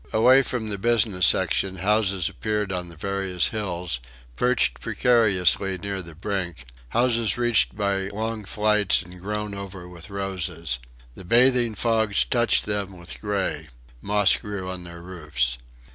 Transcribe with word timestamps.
Away 0.11 0.41
from 0.41 0.69
the 0.69 0.79
business 0.79 1.27
section 1.27 1.75
houses 1.75 2.27
appeared 2.27 2.71
on 2.71 2.87
the 2.87 2.95
various 2.95 3.49
hills, 3.49 3.99
perched 4.35 4.79
precariously 4.79 5.77
near 5.77 6.01
the 6.01 6.15
brink; 6.15 6.65
houses 6.89 7.37
reached 7.37 7.75
by 7.77 8.07
long 8.07 8.43
flights 8.45 9.03
and 9.03 9.21
grown 9.21 9.53
over 9.53 9.87
with 9.87 10.09
roses. 10.09 10.79
The 11.13 11.23
bathing 11.23 11.75
fogs 11.75 12.25
touched 12.25 12.65
them 12.65 12.97
with 12.97 13.21
gray. 13.21 13.67
Moss 14.01 14.35
grew 14.37 14.67
on 14.71 14.85
their 14.85 15.03
roofs. 15.03 15.59